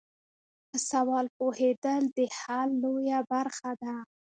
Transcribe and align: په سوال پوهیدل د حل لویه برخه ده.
په 0.69 0.77
سوال 0.89 1.25
پوهیدل 1.37 2.01
د 2.17 2.19
حل 2.37 2.69
لویه 2.83 3.19
برخه 3.31 3.71
ده. 3.81 3.93